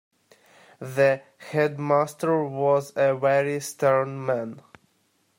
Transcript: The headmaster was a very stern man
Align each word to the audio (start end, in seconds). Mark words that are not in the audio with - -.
The 0.79 1.21
headmaster 1.51 2.43
was 2.43 2.91
a 2.97 3.13
very 3.15 3.59
stern 3.59 4.25
man 4.25 4.63